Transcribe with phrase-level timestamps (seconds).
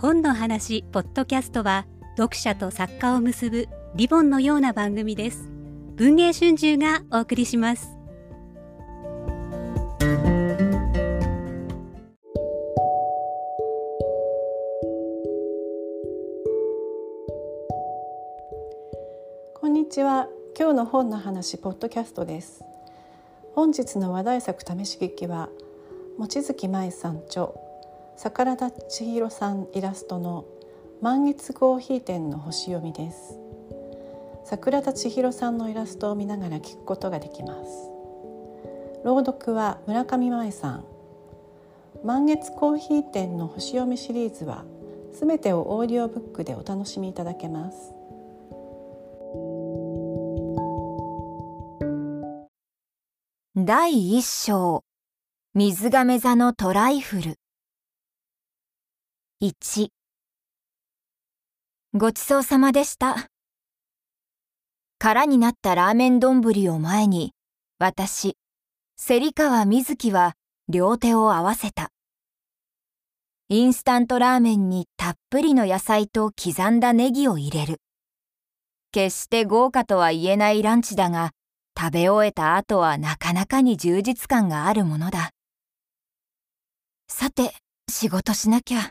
[0.00, 1.84] 本の話ポッドキャストは
[2.16, 5.50] 読者と作家を結ぶリボンのような番組です。
[5.96, 7.88] 文藝春秋がお送りします。
[19.56, 20.28] こんにちは。
[20.56, 22.62] 今日の本の話ポッドキャストです。
[23.52, 25.48] 本日の話題作試し劇は
[26.18, 27.48] 望月舞さん著
[28.20, 30.44] 桜田千尋さんイラストの
[31.00, 33.38] 満月コーヒー店の星読みです。
[34.44, 37.70] 桜田千尋さんのイラストを見ながら聞くことができます。
[39.04, 40.84] 朗読は村上舞さん。
[42.02, 44.64] 満月コーヒー店の星読みシリーズは
[45.12, 47.94] すべてをオーディオブックでお楽しみいただけます。
[53.54, 54.82] 第一章。
[55.54, 57.38] 水亀座のトライフル。
[59.40, 59.90] 1
[61.94, 63.28] ごちそうさまでした
[64.98, 67.34] 空になったラーメン丼を前に
[67.78, 68.36] 私
[68.96, 70.34] 芹川瑞希は
[70.68, 71.90] 両手を合わせた
[73.48, 77.80] インスタントラーメンにたっぷりの野菜と刻んだネギを入れる
[78.90, 81.30] 決して豪華とは言えないランチだが
[81.78, 85.30] 食べ終えた後はなかなかに充実感があるものだ。
[87.06, 87.54] さて、
[87.88, 88.90] 仕事しなきゃ。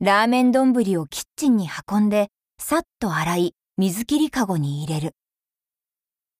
[0.00, 2.28] ラーメン丼をキッチンに運んで、
[2.58, 5.14] さっと洗い、水切りかごに入れる。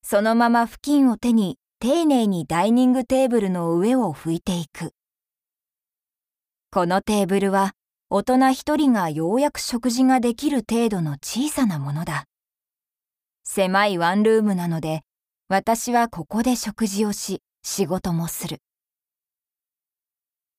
[0.02, 4.92] そのまま布巾を手に、丁寧にダイニングテーブルの上を拭いていく。
[6.72, 7.72] このテーブルは、
[8.10, 12.25] 大人一人がようやく食事ができる程度の小さなものだ。
[13.44, 15.02] 狭いワンルームなので、
[15.48, 18.58] 私はここで食事をし、仕事もする。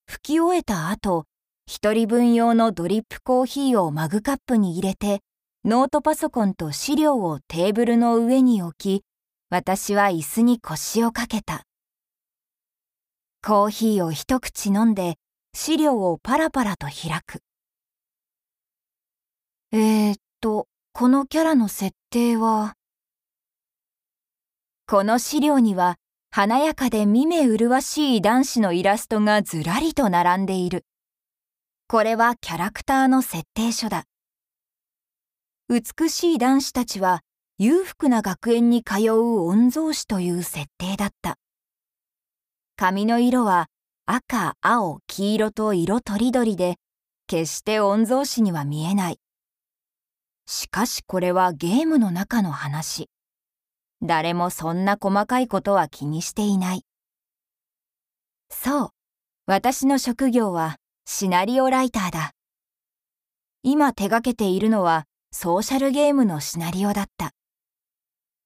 [0.10, 1.26] 拭き終えた後、
[1.68, 5.22] 一人分用のドリップコーヒーをマグカップに入れて、
[5.64, 9.04] ノートパソコンと資料をテーブルの上に置き、
[9.50, 11.64] 私は椅子に腰をかけた。
[13.44, 15.16] コーヒーを一口飲んで、
[15.56, 17.40] 資料をパラパラと開く。
[19.72, 22.76] えー、っと、このキャラの設定は、
[24.88, 25.96] この資料には
[26.30, 30.86] 華やかで見目麗しい男子のイラストがずらりと並んでいる。
[31.88, 34.06] これはキャラクターの設定書だ。
[35.70, 37.22] 美しい男子たちは
[37.60, 41.38] 裕福な学園に通う御曹司という設定だった。
[42.76, 43.68] 髪の色は
[44.08, 46.78] 赤、青、黄色と色とりどりで、
[47.28, 49.20] 決して御曹司には見えない。
[50.48, 53.10] しかしこれはゲームの中の話。
[54.02, 56.84] 誰もそんな細かいことは気にしていない。
[58.50, 58.90] そう、
[59.46, 62.32] 私の職業はシナリオライターだ。
[63.62, 67.32] 今手がけているのはソーシャルゲームのシナリオだった。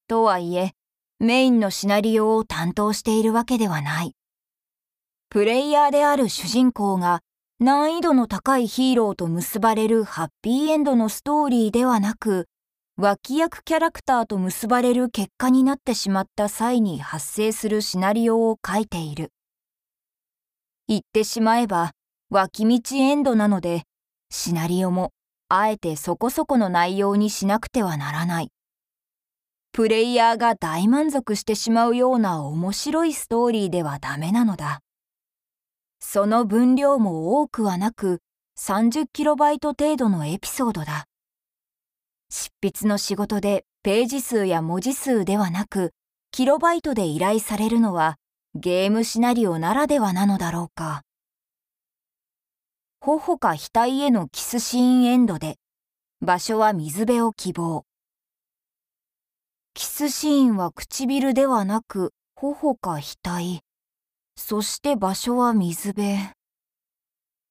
[0.10, 0.74] とはいえ、
[1.20, 4.14] メインのシナリオを担当しているわけではない。
[5.30, 7.22] プレイヤーである主人公が
[7.62, 12.50] 難易度の高いヒーローと結ばれるハッピーエンドのストーリーではなく、
[12.98, 19.32] 脇役キャラクターと結ばれる結果になってしまった際に発生するシナリオを書いている。
[20.90, 21.92] 言ってしまえば、
[22.32, 23.86] 脇道エンドなので、
[24.30, 25.14] シナリオも
[25.50, 28.52] あえてそこそこの内容にしなくてはならない。
[29.72, 34.82] プレイヤーが大満足してしまうような面白いストーリーではダメなのだ。
[36.00, 38.20] その分量も多くはなく
[38.60, 41.06] 30KB 程度のエピソードだ。
[42.30, 45.94] 執筆の仕事でページ数や文字数ではなく
[46.30, 48.18] キロバイトで依頼されるのは
[48.54, 51.02] ゲームシナリオならではなのだろうか。
[53.18, 55.56] 頬か額へのキスシーンエンドで
[56.22, 57.86] 場所は水辺を希望。
[59.74, 63.62] キスシーンは唇ではなく頬か額。
[64.36, 66.18] そして場所は水辺。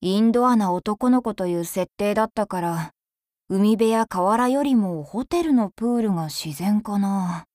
[0.00, 2.92] インドアな男の子という設定だったから、
[3.48, 7.46] 海辺や河原よりもホテルのプールが自然かな。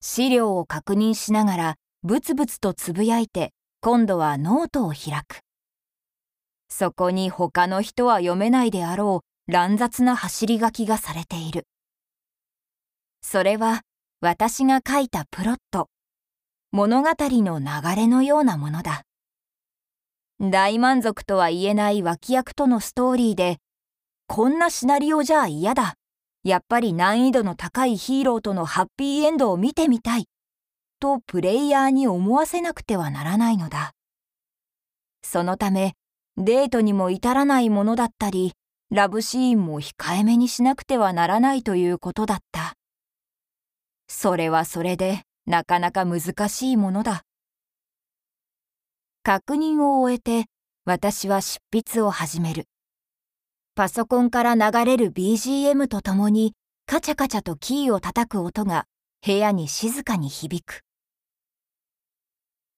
[0.00, 5.42] 資料を確認しながらブツブツとつぶやいて今度はノートを開く。
[6.70, 11.66] そこに他の人は読めないであろう乱雑な走り書きがされている。
[13.20, 13.82] それは
[14.22, 15.88] 私が書いたプロット。
[16.72, 19.02] 物語の流れのようなものだ。
[20.40, 23.58] 大満足とは言えない脇役とのストーリーで、
[24.26, 25.94] こんなシナリオじゃ嫌だ。
[26.44, 30.26] やっぱり難易度の高いヒーローとのハッピーエンドを見てみたい。
[31.00, 33.92] とプレイヤーに思わせなくてはならないのだ。
[35.22, 35.94] そのため、
[36.42, 38.52] デートにも至らないものだったり、
[38.90, 42.76] ラブシーンも控えめにしなくてはならないということだった。
[44.08, 47.24] それはそれでなかなか難しいものだ。
[49.22, 50.46] 確認を終えて
[50.86, 52.64] 私は執筆を始める。
[53.74, 56.54] パソコンから流れる BGM とともに
[56.86, 58.86] カチャカチャとキーを叩く音が
[59.24, 60.80] 部屋に静かに響く。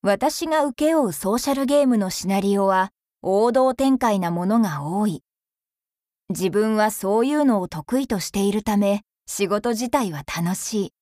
[0.03, 2.91] 私が請け負うソーシャルゲームのシナリオは
[3.25, 5.23] 王道展開なものが多い。
[6.29, 10.93] 自分はそういうのを得意としているため仕事自体は楽し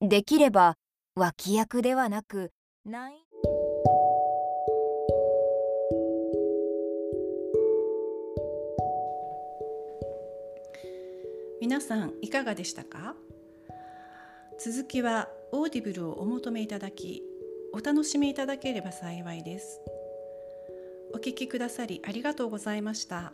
[0.00, 0.08] い。
[0.08, 0.76] できれば
[1.16, 2.50] 脇役ではなく、
[2.86, 3.14] ない。
[11.60, 13.14] 皆さんいかがでしたか？
[14.58, 17.22] 続きは Audible をお求めいただき
[17.74, 19.80] お楽しみいただければ幸いです
[21.12, 23.32] お聞きくださりありがとうございました。